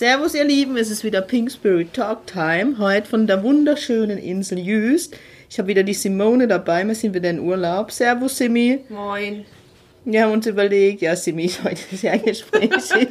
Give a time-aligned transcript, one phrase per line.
[0.00, 4.58] Servus ihr Lieben, es ist wieder Pink Spirit Talk Time, heute von der wunderschönen Insel
[4.58, 5.14] Jüst.
[5.50, 7.92] Ich habe wieder die Simone dabei, wir sind wieder in Urlaub.
[7.92, 8.82] Servus Simi.
[8.88, 9.44] Moin.
[10.06, 13.08] Wir haben uns überlegt, ja Simi ist heute sehr gesprächig.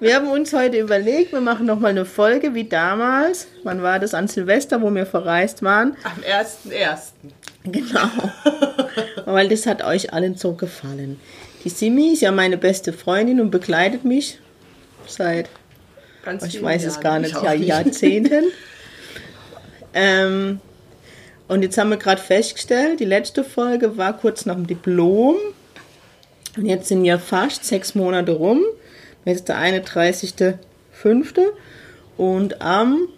[0.00, 3.48] wir haben uns heute überlegt, wir machen nochmal eine Folge wie damals.
[3.62, 4.14] Wann war das?
[4.14, 5.98] An Silvester, wo wir verreist waren.
[6.02, 7.10] Am 1.1.
[7.64, 8.08] Genau.
[9.26, 11.20] Weil das hat euch allen so gefallen.
[11.62, 14.38] Die Simi ist ja meine beste Freundin und begleitet mich
[15.06, 15.50] seit
[16.24, 17.02] Ganz ich vielen weiß es Jahren.
[17.02, 18.44] gar Ich nicht, ja, Jahrzehnten.
[19.94, 20.60] ähm,
[21.48, 25.36] und jetzt haben wir gerade festgestellt, die letzte Folge war kurz nach dem Diplom.
[26.56, 28.62] Und jetzt sind ja fast sechs Monate rum.
[29.24, 30.58] Jetzt ist der 31.05.
[32.16, 33.08] Und am,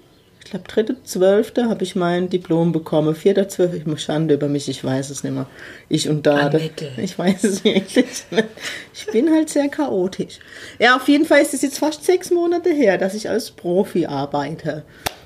[0.44, 1.68] ich glaube, 3.12.
[1.70, 3.14] habe ich mein Diplom bekommen.
[3.14, 3.74] 4.12.
[3.74, 5.46] Ich muss Schande über mich, ich weiß es nicht mehr.
[5.88, 6.58] Ich und Dade.
[6.58, 6.90] Annette.
[6.98, 8.48] Ich weiß es wirklich nicht.
[8.92, 10.38] Ich bin halt sehr chaotisch.
[10.78, 14.06] Ja, auf jeden Fall ist es jetzt fast sechs Monate her, dass ich als Profi
[14.06, 14.84] arbeite.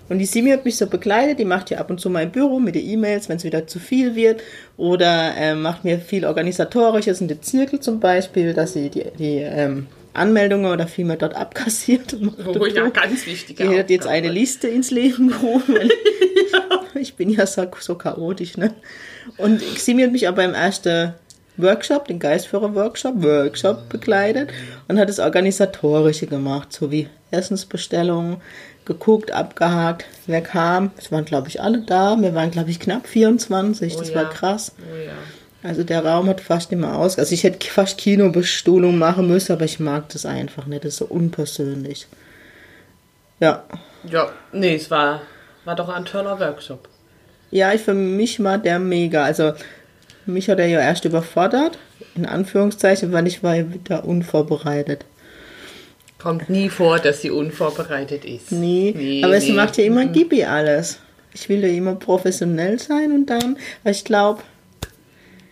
[0.09, 2.61] Und die Simi hat mich so begleitet, die macht ja ab und zu mein Büro
[2.61, 4.41] mit den E-Mails, wenn es wieder zu viel wird.
[4.77, 9.39] Oder ähm, macht mir viel Organisatorisches in den Zirkel zum Beispiel, dass sie die, die
[9.39, 12.17] ähm, Anmeldungen oder vielmehr dort abkassiert.
[12.47, 13.57] Oh ja, ganz wichtig.
[13.57, 15.77] Die hat jetzt eine Liste ins Leben gerufen.
[16.99, 18.75] weil Ich bin ja so, so chaotisch, ne?
[19.37, 21.15] Und Simi hat mich aber im ersten
[21.57, 24.51] Workshop, den Geistführer-Workshop, Workshop begleitet
[24.87, 28.39] und hat das Organisatorische gemacht, so wie Essensbestellungen,
[28.85, 30.93] geguckt, abgehakt, wer kam.
[30.97, 32.17] Es waren, glaube ich, alle da.
[32.21, 33.95] Wir waren, glaube ich, knapp 24.
[33.95, 34.15] Oh das ja.
[34.15, 34.73] war krass.
[34.79, 35.13] Oh ja.
[35.63, 37.19] Also der Raum hat fast immer aus.
[37.19, 40.85] Also ich hätte fast Kinobestuhlung machen müssen, aber ich mag das einfach nicht.
[40.85, 42.07] Das ist so unpersönlich.
[43.41, 43.65] Ja.
[44.09, 45.23] Ja, nee, es war,
[45.65, 46.89] war doch ein toller Workshop.
[47.51, 49.25] Ja, ich, für mich war der mega.
[49.25, 49.53] Also
[50.27, 51.79] mich hat er ja erst überfordert,
[52.15, 55.05] in Anführungszeichen, weil ich war ja wieder unvorbereitet.
[56.19, 58.53] Kommt nie vor, dass sie unvorbereitet ist.
[58.53, 59.53] Nee, Nee, aber es nee.
[59.53, 60.99] macht ja immer Gibi alles.
[61.33, 64.43] Ich will ja immer professionell sein und dann, ich glaube,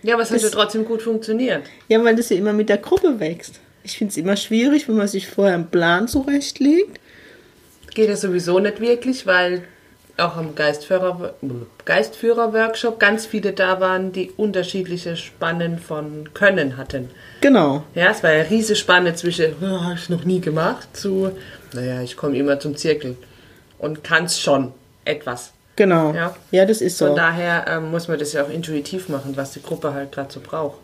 [0.06, 1.64] Ja, aber es hat ja trotzdem gut funktioniert.
[1.88, 3.58] ja, weil das ja immer mit der Gruppe wächst.
[3.82, 7.00] Ich finde es immer schwierig, wenn man sich vorher einen Plan zurechtlegt.
[7.92, 9.64] Geht ja sowieso nicht wirklich, weil
[10.16, 11.34] auch am Geistführer,
[11.84, 17.10] Geistführer-Workshop ganz viele da waren, die unterschiedliche Spannen von Können hatten.
[17.40, 17.82] Genau.
[17.96, 21.32] Ja, es war ja riesige Spanne zwischen, oh, habe ich noch nie gemacht, zu,
[21.72, 23.16] naja, ich komme immer zum Zirkel
[23.78, 24.72] und kann es schon
[25.04, 25.52] etwas.
[25.76, 26.14] Genau.
[26.14, 26.34] Ja.
[26.50, 27.08] Ja, das ist so.
[27.08, 30.32] Von daher ähm, muss man das ja auch intuitiv machen, was die Gruppe halt gerade
[30.32, 30.78] so braucht.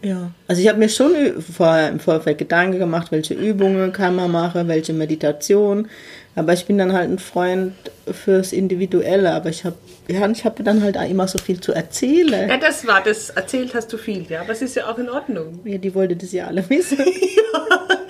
[0.00, 1.12] Ja, also ich habe mir schon
[1.42, 5.88] vorher im Vorfeld Gedanken gemacht, welche Übungen kann man machen, welche Meditation.
[6.36, 7.74] Aber ich bin dann halt ein Freund
[8.08, 9.32] fürs Individuelle.
[9.32, 9.74] Aber ich habe
[10.06, 12.48] ja, ich habe dann halt auch immer so viel zu erzählen.
[12.48, 13.30] Ja, das war das.
[13.30, 15.58] Erzählt hast du viel, ja, aber es ist ja auch in Ordnung.
[15.64, 16.98] Ja, die wollte das ja alle wissen.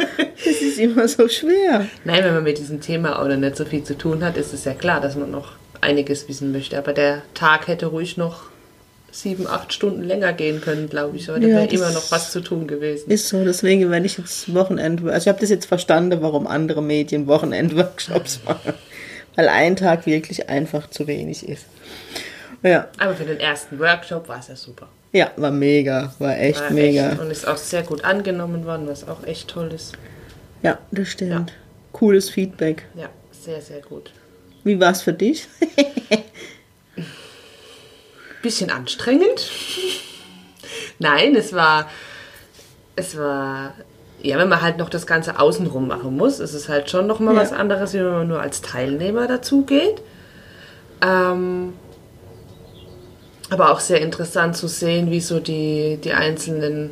[0.45, 1.87] Das ist immer so schwer.
[2.05, 4.55] Nein, wenn man mit diesem Thema auch noch nicht so viel zu tun hat, ist
[4.55, 5.53] es ja klar, dass man noch
[5.89, 6.79] einiges wissen möchte.
[6.79, 8.43] Aber der Tag hätte ruhig noch
[9.11, 11.29] sieben, acht Stunden länger gehen können, glaube ich.
[11.31, 13.11] Aber da Ja, wäre das immer noch was zu tun gewesen.
[13.11, 16.83] Ist so, deswegen werde ich jetzt Wochenende, also ich habe das jetzt verstanden, warum andere
[16.83, 18.75] Medien Wochenendworkshops machen.
[19.35, 21.65] Weil ein Tag wirklich einfach zu wenig ist.
[22.63, 24.89] Ja, Aber für den ersten Workshop war es ja super.
[25.13, 27.13] ja, war mega, war echt War mega.
[27.13, 29.93] Echt, und ist auch sehr gut angenommen worden, was auch echt toll ist.
[30.63, 31.53] Ja, das stimmt.
[31.93, 32.85] Cooles Feedback.
[32.97, 34.11] Ja, sehr, sehr gut.
[34.69, 35.49] Wie war es für dich?
[38.43, 39.51] Bisschen anstrengend.
[40.99, 41.89] Nein, es war,
[42.95, 43.73] es war,
[44.23, 47.35] ja, wenn man halt noch das Ganze außenrum machen muss, ist es halt schon nochmal
[47.35, 47.41] Ja.
[47.41, 50.03] was anderes, wenn man nur als Teilnehmer dazu geht.
[51.01, 51.73] Ähm,
[53.49, 56.91] aber auch sehr interessant zu sehen, wie so die, die einzelnen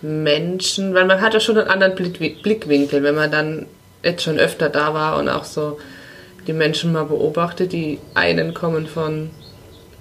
[0.00, 3.66] Menschen, weil man hat ja schon einen anderen Blick- Blickwinkel, wenn man dann
[4.04, 5.78] jetzt schon öfter da war und auch so
[6.48, 9.30] die Menschen mal beobachtet, die einen kommen von,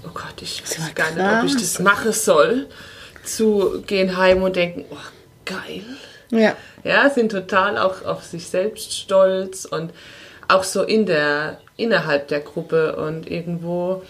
[0.05, 2.65] oh Gott, ich weiß gar nicht, ob ich das machen soll,
[3.23, 4.95] zu gehen heim und denken, oh
[5.45, 5.83] geil.
[6.31, 6.55] Ja.
[6.83, 9.91] Ja, sind total auch auf sich selbst stolz und
[10.47, 14.01] auch so in der, innerhalb der Gruppe und irgendwo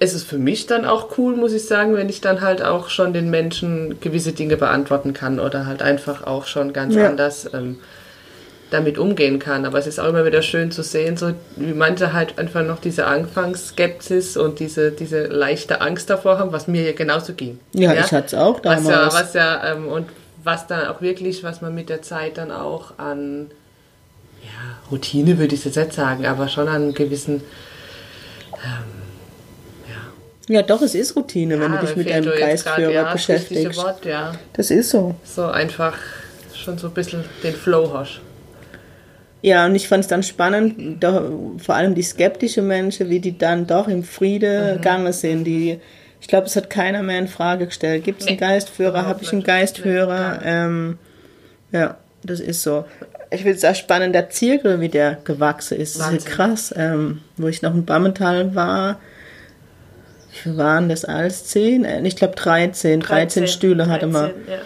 [0.00, 2.88] ist es für mich dann auch cool, muss ich sagen, wenn ich dann halt auch
[2.88, 7.08] schon den Menschen gewisse Dinge beantworten kann oder halt einfach auch schon ganz Ja.
[7.08, 7.78] anders ähm,
[8.70, 9.64] damit umgehen kann.
[9.64, 12.80] Aber es ist auch immer wieder schön zu sehen, so wie manche halt einfach noch
[12.80, 17.58] diese Anfangsskepsis und diese, diese leichte Angst davor haben, was mir ja genauso ging.
[17.72, 18.84] Ja, ich hatte es auch damals.
[18.84, 20.06] Was ja, was ja, ähm, und
[20.44, 23.50] was dann auch wirklich, was man mit der Zeit dann auch an
[24.42, 27.42] ja, Routine würde ich jetzt nicht sagen, aber schon an gewissen
[28.54, 28.98] ähm,
[30.48, 33.76] ja, doch, es ist Routine, ja, wenn du dich mit einem Geistführer ja, beschäftigst.
[33.76, 34.32] Wort, ja.
[34.54, 35.14] Das ist so.
[35.22, 35.94] So einfach
[36.54, 38.20] schon so ein bisschen den Flow hast.
[39.40, 43.38] Ja, und ich fand es dann spannend, doch, vor allem die skeptischen Menschen, wie die
[43.38, 44.76] dann doch im Friede mhm.
[44.78, 45.44] gegangen sind.
[45.44, 45.78] Die,
[46.20, 48.04] ich glaube, es hat keiner mehr in Frage gestellt.
[48.04, 48.32] Gibt es nee.
[48.32, 49.06] einen Geistführer?
[49.06, 50.40] Habe ich einen Geistführer?
[50.44, 50.98] Ähm,
[51.70, 52.84] ja, das ist so.
[53.30, 55.98] Ich finde es auch spannend, der Zirkel, wie der gewachsen ist.
[55.98, 56.16] Wahnsinn.
[56.16, 56.74] Das ist krass.
[56.76, 58.98] Ähm, wo ich noch in Bammental war,
[60.44, 61.44] wie waren das alles?
[61.44, 61.84] Zehn?
[61.84, 63.00] Äh, ich glaube 13.
[63.00, 64.30] 13, 13 Stühle hatte 13, man.
[64.48, 64.58] Ja.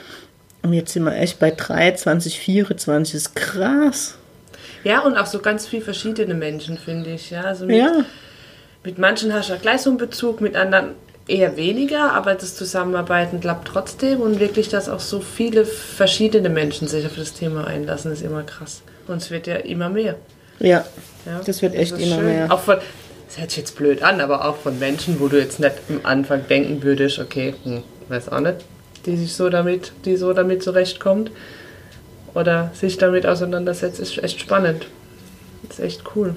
[0.63, 3.13] Und jetzt sind wir echt bei 23, 24.
[3.13, 4.17] Das ist krass.
[4.85, 7.31] Ja, und auch so ganz viele verschiedene Menschen, finde ich.
[7.31, 8.05] Ja, also mit, ja.
[8.85, 10.91] mit manchen hast du gleich so einen Bezug, mit anderen
[11.29, 16.89] eher weniger, aber das Zusammenarbeiten klappt trotzdem und wirklich, dass auch so viele verschiedene Menschen
[16.89, 18.83] sich auf das Thema einlassen, ist immer krass.
[19.07, 20.17] Und es wird ja immer mehr.
[20.59, 20.85] Ja,
[21.25, 22.27] ja das wird echt das immer schön.
[22.27, 22.53] mehr.
[22.53, 22.77] Auch von,
[23.29, 26.01] das hört sich jetzt blöd an, aber auch von Menschen, wo du jetzt nicht am
[26.03, 28.57] Anfang denken würdest, okay, hm, weiß auch nicht,
[29.07, 31.31] die sich so damit, die so damit zurechtkommt
[32.35, 34.87] oder sich damit auseinandersetzt, ist echt spannend.
[35.69, 36.35] ist echt cool.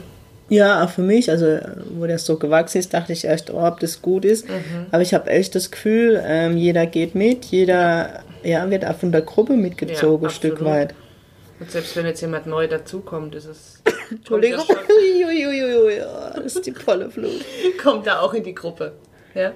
[0.48, 1.58] Ja, auch für mich, also
[1.90, 4.48] wo das so gewachsen ist, dachte ich erst, oh, ob das gut ist.
[4.48, 4.88] Mhm.
[4.92, 9.12] Aber ich habe echt das Gefühl, ähm, jeder geht mit, jeder ja, wird auch von
[9.12, 10.94] der Gruppe mitgezogen, ja, ein Stück weit.
[11.60, 13.82] Und selbst wenn jetzt jemand neu dazukommt, ist es.
[14.12, 17.44] Entschuldigung, ja, das ist die volle Flut.
[17.84, 18.94] kommt da auch in die Gruppe.
[19.34, 19.54] Ja?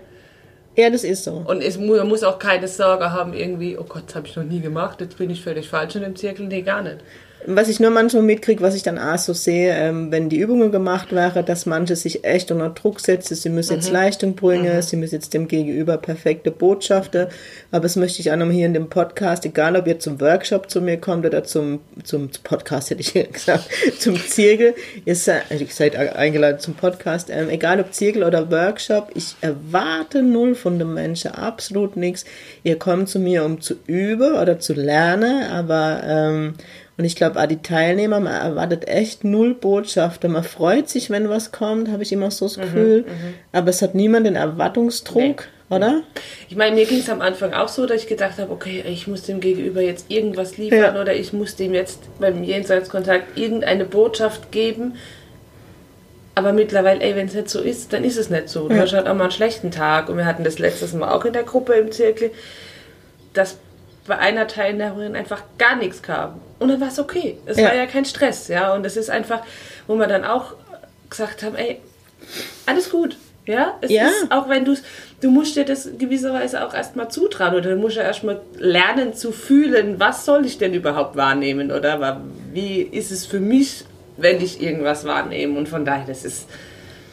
[0.79, 1.43] Ja, das ist so.
[1.45, 4.45] Und es, man muss auch keine Sorge haben, irgendwie, oh Gott, das habe ich noch
[4.45, 6.47] nie gemacht, jetzt bin ich völlig falsch in dem Zirkel.
[6.47, 6.99] Nee, gar nicht.
[7.45, 10.73] Was ich nur manchmal mitkriege, was ich dann auch so sehe, ähm, wenn die Übungen
[10.73, 13.79] gemacht wäre, dass manche sich echt unter Druck setzen, sie müssen mhm.
[13.79, 14.81] jetzt Leistung bringen, mhm.
[14.81, 17.27] sie müssen jetzt dem Gegenüber perfekte Botschaften.
[17.71, 20.69] Aber das möchte ich auch nochmal hier in dem Podcast, egal ob ihr zum Workshop
[20.69, 23.69] zu mir kommt oder zum, zum Podcast, hätte ich gesagt,
[23.99, 24.75] zum Zirkel,
[25.05, 30.21] ihr seid, ich seid eingeladen zum Podcast, ähm, egal ob Zirkel oder Workshop, ich erwarte
[30.23, 32.25] null von den Menschen, absolut nichts.
[32.63, 36.53] Ihr kommt zu mir, um zu üben oder zu lernen, aber ähm,
[36.99, 40.33] und ich glaube, auch die Teilnehmer, man erwartet echt null Botschaften.
[40.33, 43.01] Man freut sich, wenn was kommt, habe ich immer so das mhm, Gefühl.
[43.03, 45.75] Mhm, Aber es hat niemand den Erwartungsdruck, nee.
[45.77, 46.01] oder?
[46.49, 49.07] Ich meine, mir ging es am Anfang auch so, dass ich gedacht habe, okay, ich
[49.07, 51.01] muss dem Gegenüber jetzt irgendwas liefern ja.
[51.01, 54.95] oder ich muss dem jetzt beim Jenseitskontakt irgendeine Botschaft geben.
[56.35, 58.67] Aber mittlerweile, ey, wenn es nicht so ist, dann ist es nicht so.
[58.67, 58.81] Du ja.
[58.81, 60.09] hast halt auch mal einen schlechten Tag.
[60.09, 62.31] Und wir hatten das letztes Mal auch in der Gruppe im Zirkel,
[63.31, 63.55] dass
[64.09, 66.41] bei einer Teilnehmerin einfach gar nichts kam.
[66.59, 67.37] Und dann war es okay.
[67.45, 67.65] Es ja.
[67.65, 68.73] war ja kein Stress, ja.
[68.73, 69.41] Und es ist einfach,
[69.87, 70.55] wo wir dann auch
[71.09, 71.79] gesagt haben, ey,
[72.65, 73.15] alles gut.
[73.45, 74.07] Ja, es ja.
[74.07, 74.75] ist, auch wenn du
[75.21, 79.31] du musst dir das gewisserweise auch erstmal zutrauen oder du musst ja erstmal lernen zu
[79.31, 82.21] fühlen, was soll ich denn überhaupt wahrnehmen oder
[82.53, 83.85] wie ist es für mich,
[84.17, 86.47] wenn ich irgendwas wahrnehme und von daher, das ist,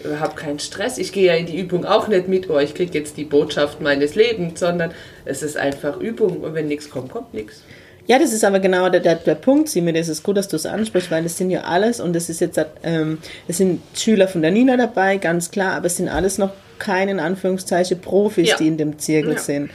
[0.06, 0.98] überhaupt keinen Stress.
[0.98, 3.80] Ich gehe ja in die Übung auch nicht mit, oh, ich kriege jetzt die Botschaft
[3.80, 4.92] meines Lebens, sondern
[5.24, 7.62] es ist einfach Übung und wenn nichts kommt, kommt nichts.
[8.08, 9.92] Ja, das ist aber genau der, der, der Punkt, Simi.
[9.92, 12.40] Das ist gut, dass du es ansprichst, weil es sind ja alles und es ist
[12.40, 13.18] jetzt, ähm,
[13.48, 17.10] es sind Schüler von der Nina dabei, ganz klar, aber es sind alles noch keine,
[17.12, 18.56] in Anführungszeichen, Profis, ja.
[18.58, 19.38] die in dem Zirkel ja.
[19.38, 19.70] sind.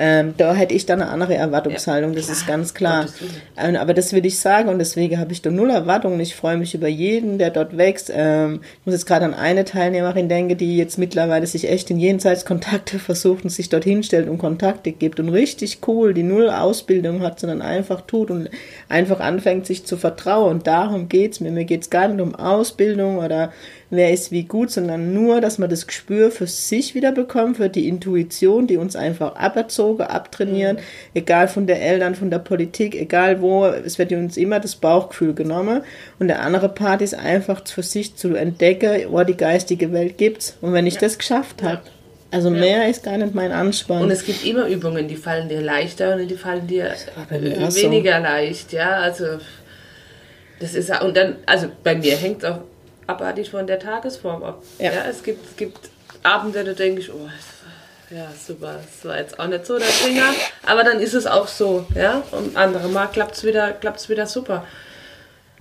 [0.00, 3.06] Ähm, da hätte ich dann eine andere Erwartungshaltung, das ist ganz klar.
[3.56, 6.20] Ähm, aber das will ich sagen und deswegen habe ich da null Erwartungen.
[6.20, 8.12] Ich freue mich über jeden, der dort wächst.
[8.14, 11.98] Ähm, ich muss jetzt gerade an eine Teilnehmerin denken, die jetzt mittlerweile sich echt in
[11.98, 17.22] Jenseitskontakte versucht und sich dort hinstellt und Kontakte gibt und richtig cool, die null Ausbildung
[17.22, 18.50] hat, sondern einfach tut und
[18.88, 20.58] einfach anfängt, sich zu vertrauen.
[20.58, 21.50] Und darum geht's mir.
[21.50, 23.52] Mir geht's gar nicht um Ausbildung oder
[23.90, 27.68] wer ist wie gut, sondern nur, dass man das Gespür für sich wieder bekommt, für
[27.68, 30.80] die Intuition, die uns einfach aberzogen, abtrainieren, mhm.
[31.14, 35.34] egal von der Eltern, von der Politik, egal wo, es wird uns immer das Bauchgefühl
[35.34, 35.82] genommen.
[36.18, 40.56] Und der andere Part ist einfach für sich zu entdecken, wo die geistige Welt gibt's.
[40.60, 41.00] Und wenn ich ja.
[41.00, 41.82] das geschafft habe,
[42.30, 42.60] also ja.
[42.60, 44.02] mehr ist gar nicht mein Anspann.
[44.02, 46.92] Und es gibt immer Übungen, die fallen dir leichter und die fallen dir
[47.30, 48.22] weniger so.
[48.22, 48.98] leicht, ja.
[48.98, 49.24] Also
[50.60, 52.60] das ist und dann, also bei mir hängt es auch
[53.08, 54.62] abartig von der Tagesform ab.
[54.78, 54.92] Ja.
[54.92, 55.90] ja es, gibt, es gibt
[56.22, 57.28] Abende, da denke ich, oh,
[58.10, 60.32] ja, super, das war jetzt auch nicht so der Bringer,
[60.64, 64.26] aber dann ist es auch so, ja, und andere Mal klappt es wieder, klappt's wieder
[64.26, 64.64] super.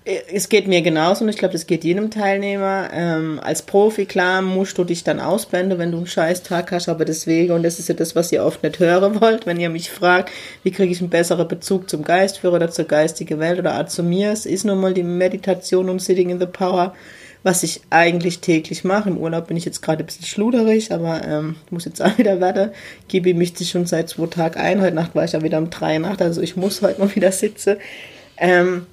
[0.05, 2.89] es geht mir genauso und ich glaube, das geht jedem Teilnehmer.
[2.93, 6.87] Ähm, als Profi, klar, musst du dich dann ausblenden, wenn du einen scheiß Tag hast,
[6.87, 9.69] aber deswegen, und das ist ja das, was ihr oft nicht hören wollt, wenn ihr
[9.69, 10.31] mich fragt,
[10.63, 14.03] wie kriege ich einen besseren Bezug zum Geistführer oder zur geistigen Welt oder auch zu
[14.03, 16.93] mir, es ist nun mal die Meditation und Sitting in the Power,
[17.47, 19.09] was ich eigentlich täglich mache.
[19.09, 22.41] Im Urlaub bin ich jetzt gerade ein bisschen schluderig, aber ähm, muss jetzt auch wieder
[22.41, 22.71] werden.
[23.07, 24.81] Gibi mich schon seit zwei Tagen ein.
[24.81, 27.31] Heute Nacht war ich ja wieder um drei Nacht, also ich muss heute mal wieder
[27.31, 27.77] sitzen.
[28.35, 28.85] Ähm,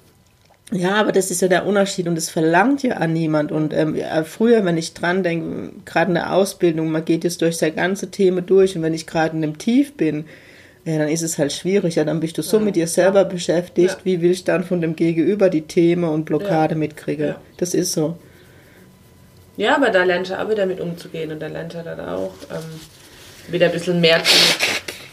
[0.71, 3.51] ja, aber das ist ja der Unterschied und das verlangt ja an niemand.
[3.51, 7.41] Und ähm, ja, früher, wenn ich dran denke, gerade in der Ausbildung, man geht jetzt
[7.41, 10.23] durch sein ganze Thema durch und wenn ich gerade in dem Tief bin,
[10.85, 11.95] ja, dann ist es halt schwierig.
[11.95, 13.27] Ja, dann bist du so ja, mit dir selber ja.
[13.27, 17.35] beschäftigt, wie will ich dann von dem Gegenüber die Themen und Blockade mitkriegen.
[17.57, 18.15] Das ist so.
[19.57, 22.33] Ja, aber da lernt er auch wieder mit umzugehen und da lernt er dann auch
[22.51, 22.79] ähm,
[23.51, 24.35] wieder ein bisschen mehr zu,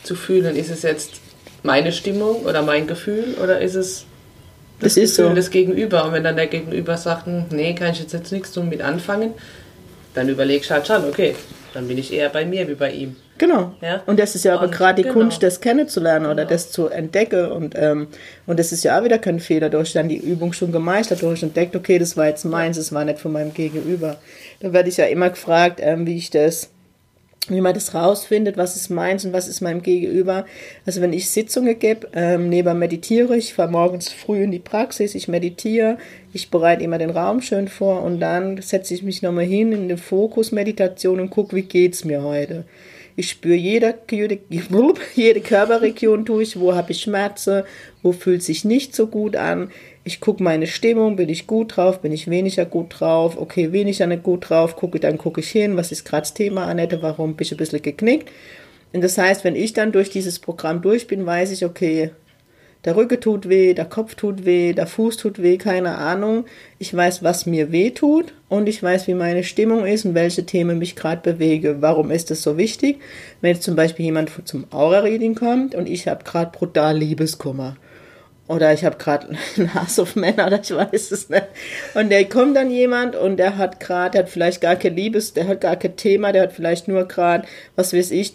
[0.02, 0.56] zu fühlen.
[0.56, 1.20] Ist es jetzt
[1.62, 4.04] meine Stimmung oder mein Gefühl oder ist es
[4.80, 5.34] das, das ist Gefühl so.
[5.36, 6.04] des Gegenüber.
[6.04, 9.34] Und wenn dann der Gegenüber sagt, hm, nee, kann ich jetzt, jetzt nichts mit anfangen,
[10.14, 11.36] dann überlegst du halt schon, okay,
[11.74, 13.16] dann bin ich eher bei mir wie bei ihm.
[13.38, 13.74] Genau.
[13.80, 14.02] Ja?
[14.06, 15.14] Und das ist ja aber gerade die genau.
[15.14, 16.50] Kunst, das kennenzulernen oder genau.
[16.50, 17.50] das zu entdecken.
[17.50, 18.08] Und, ähm,
[18.46, 19.70] und das ist ja auch wieder kein Fehler.
[19.70, 22.76] Du hast dann die Übung schon gemeistert, du hast entdeckt, okay, das war jetzt meins,
[22.76, 24.18] das war nicht von meinem Gegenüber.
[24.60, 26.70] Da werde ich ja immer gefragt, ähm, wie ich das
[27.48, 30.46] wie man das rausfindet, was ist meins und was ist meinem Gegenüber.
[30.86, 35.14] Also wenn ich Sitzungen gebe, ähm, neben meditiere ich, fahre morgens früh in die Praxis,
[35.14, 35.98] ich meditiere,
[36.32, 39.88] ich bereite immer den Raum schön vor und dann setze ich mich nochmal hin in
[39.88, 42.64] die Fokusmeditation und gucke, wie geht's mir heute.
[43.16, 44.38] Ich spüre jede, jede,
[45.14, 47.64] jede Körperregion durch, wo habe ich Schmerzen,
[48.02, 49.70] wo fühlt sich nicht so gut an.
[50.04, 54.08] Ich gucke meine Stimmung, bin ich gut drauf, bin ich weniger gut drauf, okay, weniger
[54.08, 57.36] nicht gut drauf, gucke, dann gucke ich hin, was ist gerade das Thema, Annette, warum
[57.36, 58.28] bin ich ein bisschen geknickt.
[58.92, 62.10] Und das heißt, wenn ich dann durch dieses Programm durch bin, weiß ich, okay,
[62.84, 66.46] der Rücken tut weh, der Kopf tut weh, der Fuß tut weh, keine Ahnung.
[66.80, 70.44] Ich weiß, was mir weh tut und ich weiß, wie meine Stimmung ist und welche
[70.44, 71.76] Themen mich gerade bewege.
[71.80, 72.98] Warum ist das so wichtig?
[73.40, 77.76] Wenn jetzt zum Beispiel jemand zum Aura-Reading kommt und ich habe gerade brutal Liebeskummer
[78.52, 81.46] oder ich habe gerade einen Hass auf Männer oder ich weiß es nicht.
[81.94, 85.32] Und der kommt dann jemand und der hat gerade, der hat vielleicht gar kein Liebes,
[85.32, 88.34] der hat gar kein Thema, der hat vielleicht nur gerade, was weiß ich,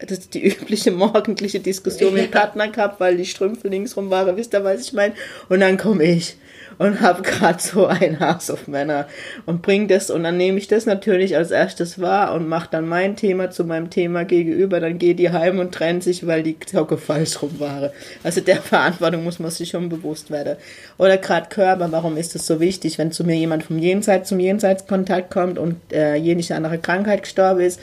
[0.00, 4.36] das ist die übliche morgendliche Diskussion mit dem Partner gehabt, weil die Strümpfe linksrum waren,
[4.36, 5.14] wisst ihr, was ich meine?
[5.48, 6.36] Und dann komme ich
[6.78, 9.06] und habe gerade so ein Hass auf Männer
[9.46, 12.88] und bring das und dann nehme ich das natürlich als erstes wahr und mache dann
[12.88, 16.58] mein Thema zu meinem Thema gegenüber, dann geht die heim und trennt sich, weil die
[16.58, 17.90] Glocke falsch rum war.
[18.22, 20.56] Also der Verantwortung muss man sich schon bewusst werden.
[20.96, 24.40] Oder gerade Körper, warum ist das so wichtig, wenn zu mir jemand vom Jenseits zum
[24.40, 27.80] Jenseitskontakt kommt und äh, jenige andere Krankheit gestorben ist,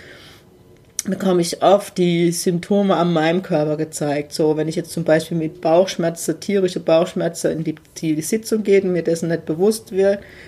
[1.12, 4.34] bekomme ich oft die Symptome an meinem Körper gezeigt.
[4.34, 8.82] So, wenn ich jetzt zum Beispiel mit Bauchschmerzen, tierische Bauchschmerzen in die, die Sitzung gehe
[8.82, 9.94] und mir dessen nicht bewusst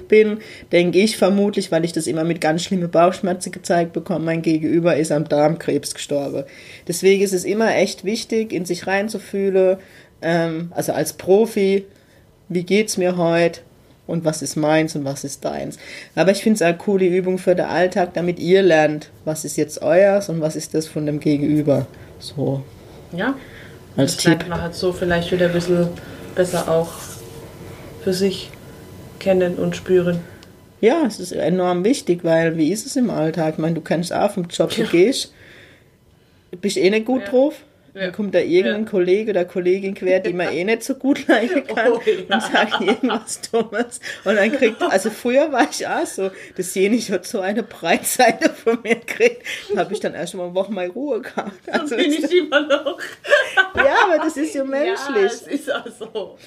[0.08, 0.40] bin,
[0.72, 4.96] denke ich vermutlich, weil ich das immer mit ganz schlimmen Bauchschmerzen gezeigt bekomme, mein Gegenüber
[4.96, 6.44] ist am Darmkrebs gestorben.
[6.88, 9.78] Deswegen ist es immer echt wichtig, in sich reinzufühlen,
[10.22, 11.86] ähm, also als Profi,
[12.50, 13.62] wie geht's mir heute?
[14.08, 15.78] Und was ist meins und was ist deins.
[16.16, 19.58] Aber ich finde es eine coole Übung für den Alltag, damit ihr lernt, was ist
[19.58, 21.86] jetzt euers und was ist das von dem Gegenüber.
[22.20, 22.64] So.
[23.12, 23.36] Ja.
[23.96, 24.48] Als das Tipp.
[24.48, 25.90] man halt so vielleicht wieder ein bisschen
[26.36, 26.94] besser auch
[28.04, 28.50] für sich
[29.20, 30.20] kennen und spüren.
[30.80, 33.56] Ja, es ist enorm wichtig, weil wie ist es im Alltag?
[33.56, 34.90] Ich meine, du kennst auch vom Job, du ja.
[34.90, 35.34] gehst,
[36.62, 37.30] bist eh nicht gut ja.
[37.30, 37.56] drauf,
[37.98, 38.06] ja.
[38.06, 38.89] Dann kommt da irgendein ja.
[38.89, 42.36] Kollege oder Kollegin quer, die man eh nicht so gut leiden kann oh, ja.
[42.36, 44.00] und sagt irgendwas Dummes.
[44.24, 48.50] Und dann kriegt, also früher war ich auch so, das Jenich hat so eine Breitseite
[48.50, 49.44] von mir gekriegt.
[49.74, 51.51] Da habe ich dann erst mal eine Woche mal Ruhe gehabt.
[51.70, 53.00] Also bin ich immer noch.
[53.75, 55.16] ja, aber das ist ja menschlich.
[55.16, 56.38] Ja, es ist auch so.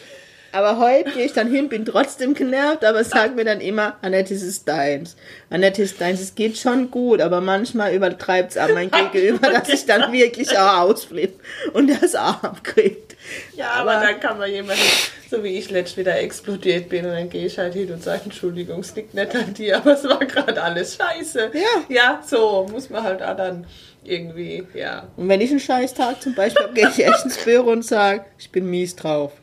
[0.53, 4.35] Aber heute gehe ich dann hin, bin trotzdem genervt, aber sag mir dann immer, Annette,
[4.35, 5.17] es ist deins.
[5.49, 6.21] Annette ist deins.
[6.21, 10.59] Es geht schon gut, aber manchmal übertreibt es auch mein Gegenüber, dass ich dann wirklich
[10.59, 11.41] auch ausflippe
[11.73, 13.17] und das auch abkriegt.
[13.57, 14.83] Ja, aber, aber, dann kann man jemanden,
[15.31, 18.23] so wie ich letzt wieder explodiert bin und dann gehe ich halt hin und sage,
[18.25, 21.51] Entschuldigung, es liegt nicht an dir, aber es war gerade alles scheiße.
[21.55, 21.85] Ja.
[21.89, 23.67] Ja, so muss man halt auch dann
[24.05, 25.09] irgendwie, ja.
[25.17, 28.25] Und wenn ich einen Scheißtag zum Beispiel habe, gehe ich echt ins Büro und sage,
[28.39, 29.33] ich bin mies drauf.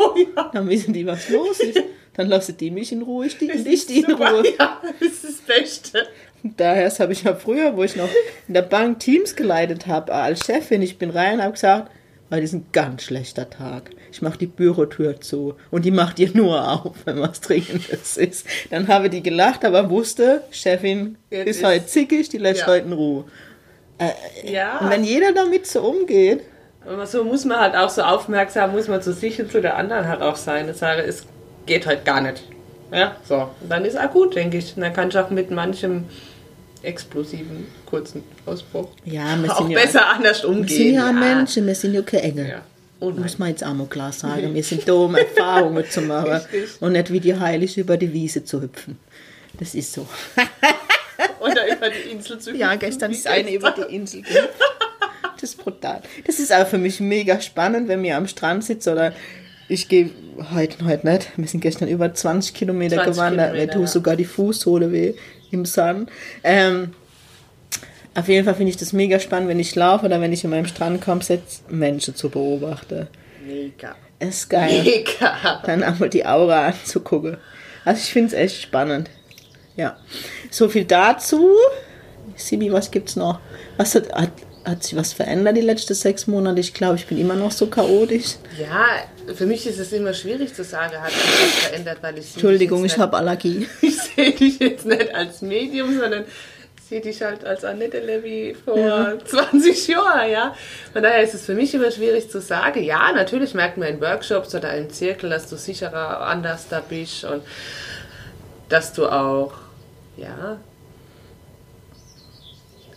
[0.00, 0.50] Oh ja.
[0.52, 1.82] Dann wissen die, was los ist.
[2.14, 4.42] Dann lassen die mich in Ruhe, ich die, und ich die in Ruhe.
[4.58, 6.08] Ja, das ist das Beste.
[6.42, 8.08] Daher habe ich ja früher, wo ich noch
[8.46, 11.90] in der Bank Teams geleitet habe, als Chefin, ich bin rein und habe gesagt,
[12.30, 13.90] weil das ist ein ganz schlechter Tag.
[14.12, 18.46] Ich mache die Bürotür zu und die macht ihr nur auf, wenn was Dringendes ist.
[18.70, 22.66] Dann habe die gelacht, aber wusste, Chefin Jetzt ist, ist heute zickig, die lässt ja.
[22.68, 23.24] heute in Ruhe.
[23.98, 24.78] Äh, ja.
[24.78, 26.42] Und wenn jeder damit so umgeht.
[26.86, 29.76] Aber so muss man halt auch so aufmerksam, muss man zu sich und zu der
[29.76, 30.66] anderen halt auch sein.
[30.66, 31.26] Das ist
[31.68, 32.42] geht halt gar nicht.
[32.90, 33.48] Ja, so.
[33.60, 34.74] Und dann ist auch gut, denke ich.
[34.74, 36.06] Und dann kann ich auch mit manchem
[36.84, 40.68] explosiven, kurzen Ausbruch Ja, wir auch sind ja, besser anders wir umgehen.
[40.68, 42.48] sind ja, Menschen, wir sind ja keine Engel.
[42.48, 42.62] Ja.
[43.00, 43.10] Oh.
[43.10, 44.54] Muss man jetzt auch mal klar sagen.
[44.54, 46.82] Wir sind da, um Erfahrungen zu machen Richtig.
[46.82, 48.98] und nicht wie die Heilig über die Wiese zu hüpfen.
[49.56, 50.04] Das ist so.
[51.40, 54.48] Oder über die Insel zu Ja, hüpfen, gestern wie ist eine über die Insel gehüpft.
[55.40, 56.02] Das ist brutal.
[56.26, 59.12] Das ist auch für mich mega spannend, wenn wir am Strand sitzen oder
[59.68, 60.10] ich gehe
[60.52, 61.30] heute, heute nicht.
[61.36, 63.52] Wir sind gestern über 20 Kilometer 20 gewandert.
[63.52, 63.86] Mir tut ja.
[63.86, 65.14] sogar die Fußsohle weh
[65.50, 66.10] im Sand.
[66.42, 66.94] Ähm,
[68.14, 70.50] auf jeden Fall finde ich das mega spannend, wenn ich laufe oder wenn ich in
[70.50, 73.06] meinem Strandkorb sitze, Menschen zu beobachten.
[73.46, 73.94] Mega.
[74.18, 74.82] Es ist geil.
[74.82, 75.62] Mega.
[75.64, 77.36] Dann einmal die Aura anzugucken.
[77.84, 79.08] Also ich finde es echt spannend.
[79.76, 79.96] Ja.
[80.50, 81.48] So viel dazu.
[82.34, 83.40] Sibi, was gibt's noch?
[83.76, 84.32] Was hat, hat,
[84.68, 86.60] hat sich was verändert die letzten sechs Monate?
[86.60, 88.36] Ich glaube, ich bin immer noch so chaotisch.
[88.58, 88.86] Ja,
[89.34, 92.84] für mich ist es immer schwierig zu sagen, hat sich was verändert, weil ich Entschuldigung,
[92.84, 93.66] ich habe Allergie.
[93.82, 96.24] Ich sehe dich jetzt nicht als Medium, sondern
[96.88, 99.14] sehe dich halt als Annette Levy vor Ja.
[99.24, 100.54] 20 Jahren, ja.
[100.92, 102.82] Von daher ist es für mich immer schwierig zu sagen.
[102.82, 107.24] Ja, natürlich merkt man in Workshops oder im Zirkel, dass du sicherer anders da bist
[107.24, 107.42] und
[108.68, 109.52] dass du auch,
[110.16, 110.58] ja,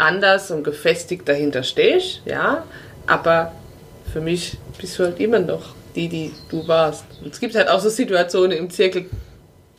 [0.02, 2.66] anders und gefestigt dahinter stehst, ja,
[3.08, 3.52] aber
[4.12, 7.06] für mich bist du halt immer noch die, die du warst.
[7.24, 9.10] Und es gibt halt auch so Situationen im Zirkel,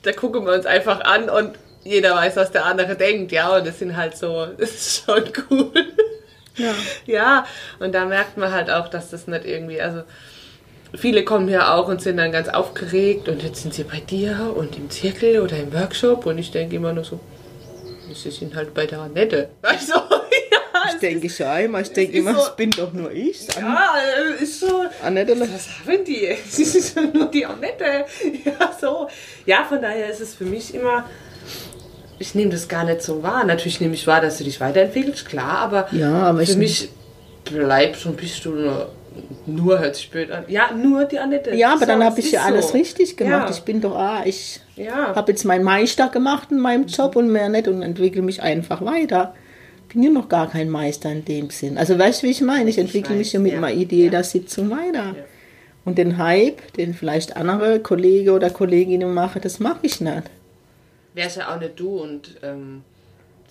[0.03, 1.53] da gucken wir uns einfach an und
[1.85, 5.25] jeder weiß, was der andere denkt, ja, und das sind halt so, das ist schon
[5.51, 5.73] cool.
[6.57, 6.73] Ja.
[7.07, 7.47] Ja,
[7.81, 10.03] und da merkt man halt auch, dass das nicht irgendwie, also
[10.95, 14.53] viele kommen hier auch und sind dann ganz aufgeregt und jetzt sind sie bei dir
[14.55, 17.21] und im Zirkel oder im Workshop und ich denke immer nur so,
[18.13, 19.49] sie sind halt bei der Annette.
[19.63, 20.12] Also, ja,
[20.95, 23.47] Ich denke ich ja immer, ich denke immer, so- es bin doch nur ich.
[23.59, 23.95] ja,
[24.39, 24.85] äh, ist so.
[25.03, 25.49] Annette, Was
[25.87, 26.29] haben die?
[26.49, 28.05] Sie ist ja nur die Annette.
[28.45, 29.09] Ja, so.
[29.47, 31.05] Ja, von daher ist es für mich immer.
[32.19, 33.45] Ich nehme das gar nicht so wahr.
[33.45, 36.89] Natürlich nehme ich wahr, dass du dich weiterentwickelst, klar, aber Ja, aber für ich- mich
[37.45, 38.93] bleibst und bist du nur,
[39.47, 40.45] nur hört sich blöd an.
[40.47, 41.53] Ja, nur die Annette.
[41.55, 42.75] ja, aber So, dann habe ich ja alles so.
[42.75, 43.49] richtig gemacht.
[43.49, 43.51] Ja.
[43.51, 45.15] Ich bin doch, ah, ich Ja.
[45.17, 48.85] habe jetzt meinen Meister gemacht in meinem Job und mehr nicht und entwickle mich einfach
[48.85, 49.35] weiter.
[49.93, 51.77] Bin ja noch gar kein Meister in dem Sinn.
[51.77, 52.71] Also weißt du, wie ich meine?
[52.71, 53.61] Ich entwickle mich weiß, ja mit ja.
[53.61, 55.15] meiner Idee der Sitzung weiter.
[55.85, 60.31] Und den Hype, den vielleicht andere Kollegen oder Kolleginnen machen, das mache ich nicht.
[61.15, 62.83] Wärst ja auch nicht du und ähm,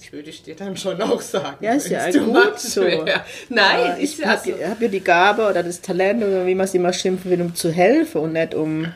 [0.01, 1.63] das würde ich dir dann schon auch sagen.
[1.63, 2.81] Ja, ist ja gut so.
[3.05, 3.23] wär.
[3.49, 4.65] Nein, ich ja habe so.
[4.65, 7.53] hab ja die Gabe oder das Talent oder wie man es immer schimpfen will, um
[7.53, 8.87] zu helfen und nicht um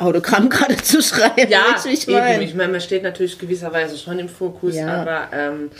[0.00, 1.50] Autogrammkarte zu schreiben.
[1.50, 2.42] Ja, ich meine?
[2.42, 5.02] Ich meine, man steht natürlich gewisserweise schon im Fokus, Ja.
[5.02, 5.70] aber ähm,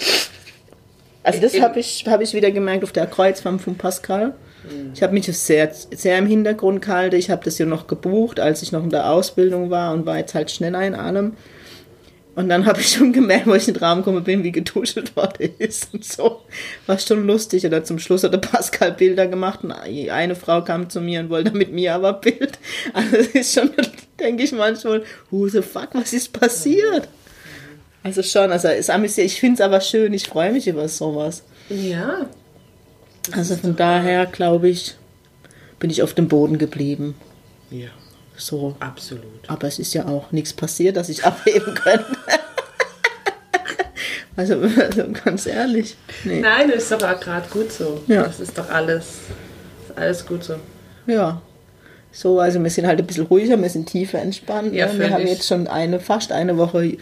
[1.22, 4.34] Also das habe ich, hab ich wieder gemerkt auf der Kreuzfahrt von Pascal.
[4.92, 7.16] Ich habe mich sehr, sehr im Hintergrund gehalten.
[7.16, 10.18] Ich habe das ja noch gebucht, als ich noch in der Ausbildung war und war
[10.18, 11.32] jetzt halt schneller in allem.
[12.34, 15.16] Und dann habe ich schon gemerkt, wo ich in den Raum gekommen bin, wie getuschelt
[15.16, 16.42] worden ist und so.
[16.86, 17.64] War schon lustig.
[17.64, 21.30] Oder zum Schluss hat der Pascal Bilder gemacht und eine Frau kam zu mir und
[21.30, 22.58] wollte mit mir aber Bild.
[22.92, 23.70] Also das ist schon,
[24.20, 27.08] denke ich manchmal, who the fuck, was ist passiert?
[28.02, 29.26] Also schon, also amüsiert.
[29.26, 31.42] Ich finde es aber schön, ich freue mich über sowas.
[31.68, 32.26] ja,
[33.32, 34.94] Also von daher glaube ich,
[35.78, 37.14] bin ich auf dem Boden geblieben.
[37.70, 37.88] ja,
[38.36, 38.76] So.
[38.80, 39.24] absolut.
[39.48, 42.06] Aber es ist ja auch nichts passiert, dass ich abheben könnte.
[44.36, 45.96] also, also ganz ehrlich.
[46.24, 46.40] Nee.
[46.40, 48.02] Nein, das ist doch auch gerade gut so.
[48.06, 48.22] Ja.
[48.24, 49.06] Das ist doch alles,
[49.88, 50.54] ist alles gut so.
[51.06, 51.42] Ja.
[52.12, 54.74] So, also wir sind halt ein bisschen ruhiger, wir sind tiefer entspannt.
[54.74, 54.98] Ja, ne?
[54.98, 56.96] Wir haben jetzt schon eine, fast eine Woche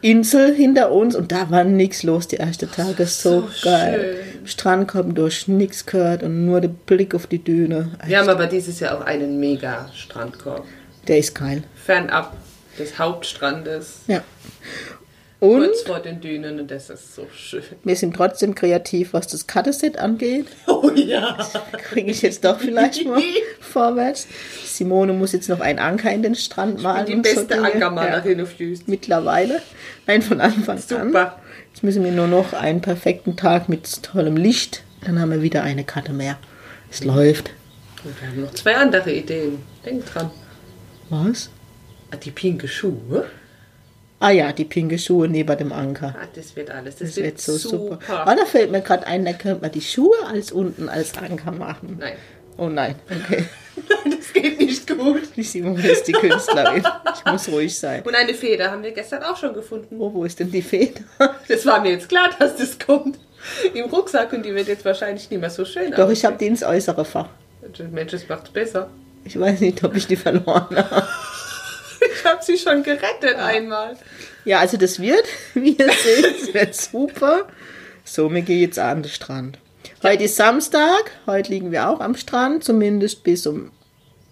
[0.00, 3.06] Insel hinter uns und da war nichts los die ersten Tage.
[3.06, 4.16] So, so geil.
[4.44, 7.92] Strand kommen durch, nichts gehört und nur der Blick auf die Düne.
[8.04, 10.64] Wir haben aber dieses Jahr auch einen mega Strandkorb.
[11.06, 11.62] Der ist geil.
[11.76, 12.36] Fernab
[12.78, 14.22] des Hauptstrandes, Ja.
[15.42, 17.64] Und kurz vor den Dünen und das ist so schön.
[17.82, 20.46] wir sind trotzdem kreativ, was das Cutterset angeht.
[20.68, 21.36] Oh ja.
[21.90, 23.20] Kriege ich jetzt doch vielleicht mal
[23.60, 24.26] vorwärts.
[24.64, 27.06] Simone muss jetzt noch einen Anker in den Strand malen.
[27.06, 27.72] Die und so beste Dinge.
[27.72, 28.88] Ankermalerin auf Ja, Jüst.
[28.88, 29.60] mittlerweile.
[30.06, 30.82] Nein, von Anfang an.
[30.82, 31.38] Super.
[31.72, 34.82] Jetzt müssen wir nur noch einen perfekten Tag mit tollem Licht.
[35.04, 36.38] Dann haben wir wieder eine Karte mehr.
[36.90, 37.50] Es läuft.
[38.04, 39.58] Und wir haben noch zwei andere Ideen.
[39.84, 40.30] Denk dran.
[41.10, 41.48] Was?
[42.10, 43.26] Ah, Die pinke Schuhe.
[44.22, 46.14] Ah ja, die pinke Schuhe neben dem Anker.
[46.16, 46.96] Ah, das wird alles.
[46.96, 47.98] Das, Das wird so super.
[48.00, 48.26] super.
[48.28, 51.50] Ah, da fällt mir gerade ein, da könnte man die Schuhe als unten als Anker
[51.50, 51.96] machen.
[51.98, 52.14] Nein.
[52.58, 53.46] Oh nein, okay.
[54.04, 55.22] das geht nicht gut.
[55.34, 56.84] Die Simone ist die Künstlerin.
[57.16, 58.02] Ich muss ruhig sein.
[58.02, 59.96] Und eine Feder haben wir gestern auch schon gefunden.
[59.98, 61.00] Oh, wo ist denn die Feder?
[61.48, 63.18] Das war mir jetzt klar, dass das kommt.
[63.74, 65.90] Im Rucksack und die wird jetzt wahrscheinlich nicht mehr so schön.
[65.92, 67.28] Doch, ich habe die ins äußere Fach.
[67.68, 67.90] aussehen.
[67.92, 68.88] Mensch, das macht's besser.
[69.24, 71.08] Ich weiß nicht, ob ich die verloren habe.
[72.22, 73.96] Ich habe sie schon gerettet einmal.
[74.44, 77.48] Ja, also das wird, wie ihr seht, wird super.
[78.04, 79.58] So, mir geht jetzt an den Strand.
[80.04, 83.72] Heute ist Samstag, heute liegen wir auch am Strand, zumindest bis um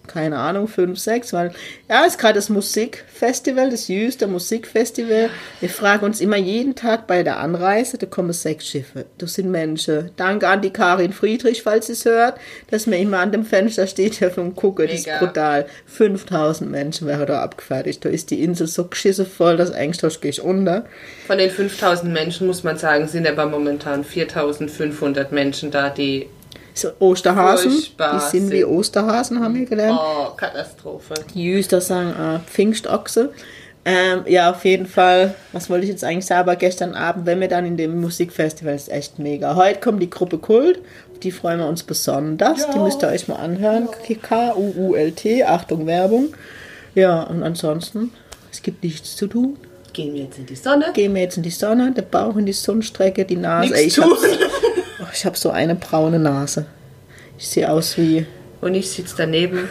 [0.07, 1.51] keine Ahnung, fünf, sechs, weil
[1.89, 5.29] ja, ist gerade das Musikfestival, das jüngste Musikfestival.
[5.59, 9.51] Wir fragen uns immer jeden Tag bei der Anreise, da kommen sechs Schiffe, das sind
[9.51, 10.11] Menschen.
[10.15, 13.87] Danke an die Karin Friedrich, falls sie es hört, dass man immer an dem Fenster
[13.87, 15.65] steht hier vom Gucken, das ist brutal.
[15.85, 20.31] 5000 Menschen wären da abgefertigt, da ist die Insel so geschissen voll, dass eigentlich gehe
[20.31, 20.85] ich unter.
[21.27, 26.27] Von den 5000 Menschen, muss man sagen, sind aber momentan 4500 Menschen da, die
[26.99, 27.71] Osterhasen.
[27.71, 29.99] Die sind wie Osterhasen, haben wir gelernt.
[30.01, 31.13] Oh, Katastrophe.
[31.33, 33.31] Die Jüster sagen äh, Pfingstochse.
[33.83, 35.33] Ähm, ja, auf jeden Fall.
[35.53, 36.41] Was wollte ich jetzt eigentlich sagen?
[36.41, 39.55] Aber gestern Abend, wenn wir dann in dem Musikfestival, ist echt mega.
[39.55, 40.79] Heute kommt die Gruppe Kult.
[41.23, 42.61] Die freuen wir uns besonders.
[42.61, 42.73] Ja.
[42.73, 43.89] Die müsst ihr euch mal anhören.
[44.07, 44.15] Ja.
[44.21, 45.43] K-U-U-L-T.
[45.45, 46.33] Achtung, Werbung.
[46.93, 48.11] Ja, und ansonsten,
[48.51, 49.57] es gibt nichts zu tun.
[49.93, 50.85] Gehen wir jetzt in die Sonne?
[50.93, 53.73] Gehen wir jetzt in die Sonne, der Bauch in die Sonnenstrecke, die Nase.
[53.73, 53.95] Nichts Ey, ich
[55.13, 56.65] ich habe so eine braune Nase.
[57.37, 58.25] Ich sehe aus wie.
[58.61, 59.67] Und ich sitze daneben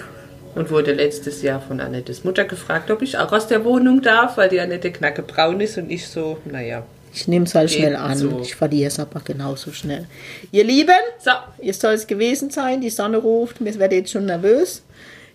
[0.54, 4.36] und wurde letztes Jahr von Annettes Mutter gefragt, ob ich auch aus der Wohnung darf,
[4.36, 6.84] weil die Annette knacke braun ist und ich so, naja.
[7.12, 8.16] Ich nehme es halt schnell an.
[8.16, 8.40] So.
[8.40, 10.06] Ich verliere es aber genauso schnell.
[10.52, 11.30] Ihr Lieben, so.
[11.60, 12.80] ihr soll es gewesen sein.
[12.80, 13.60] Die Sonne ruft.
[13.60, 14.82] Mir werde jetzt schon nervös.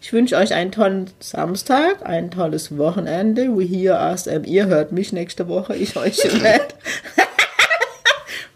[0.02, 3.48] Ich wünsche euch einen tollen Samstag, ein tolles Wochenende.
[3.58, 4.28] We hear us.
[4.28, 6.44] Ähm, ihr hört mich nächste Woche, ich euch nicht.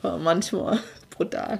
[0.20, 0.80] Manchmal
[1.20, 1.60] brutal.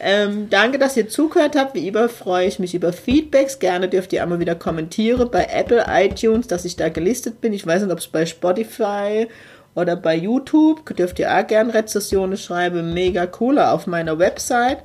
[0.00, 1.74] Ähm, danke, dass ihr zugehört habt.
[1.74, 3.58] Wie immer freue ich mich über Feedbacks.
[3.58, 7.52] Gerne dürft ihr einmal wieder kommentieren bei Apple, iTunes, dass ich da gelistet bin.
[7.52, 9.28] Ich weiß nicht, ob es bei Spotify
[9.74, 10.96] oder bei YouTube.
[10.96, 12.92] Dürft ihr auch gerne Rezessionen schreiben.
[12.92, 14.78] Mega cooler auf meiner Website.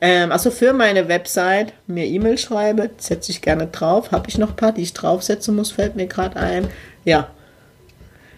[0.00, 4.12] Ähm, also für meine Website mir E-Mail schreibe, setze ich gerne drauf.
[4.12, 6.68] Habe ich noch ein paar, die ich draufsetzen muss, fällt mir gerade ein.
[7.04, 7.28] Ja,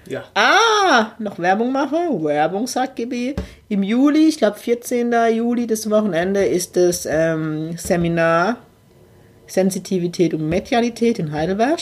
[0.08, 0.24] ja.
[0.34, 1.96] Ah, noch Werbung mache.
[1.96, 3.34] Werbung, sagt Gibi.
[3.68, 5.12] Im Juli, ich glaube 14.
[5.34, 8.58] Juli, das Wochenende, ist das ähm, Seminar
[9.46, 11.80] Sensitivität und Medialität in Heidelberg.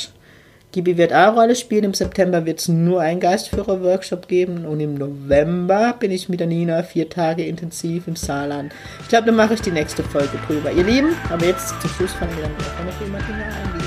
[0.73, 1.85] Gibi wird auch eine Rolle spielen.
[1.85, 4.67] Im September wird es nur einen Geistführer-Workshop geben.
[4.67, 8.73] Und im November bin ich mit der Nina vier Tage intensiv im Saarland.
[9.01, 10.73] Ich glaube, dann mache ich die nächste Folge drüber.
[10.73, 12.53] Ihr Lieben, aber jetzt zum Schluss fangen wir dann
[12.87, 13.84] noch eine Martina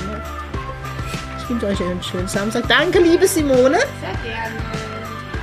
[1.48, 2.68] ich wünsche euch einen schönen Samstag.
[2.68, 3.78] Danke, liebe Simone.
[3.78, 4.54] Sehr gerne.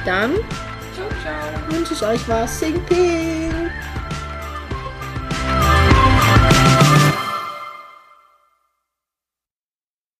[0.05, 0.33] Dann
[0.93, 1.75] ciao, ciao.
[1.75, 2.59] wünsche ich euch was.
[2.59, 3.71] Sing Ping.